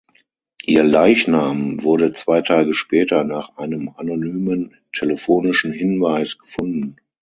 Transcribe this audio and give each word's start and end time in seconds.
Ihr 0.65 0.83
Leichnam 0.83 1.83
wurde 1.83 2.11
zwei 2.13 2.41
Tage 2.41 2.73
später 2.73 3.23
nach 3.23 3.55
einem 3.57 3.93
anonymen 3.97 4.75
telefonischen 4.91 5.71
Hinweis 5.71 6.39
gefunden. 6.39 6.95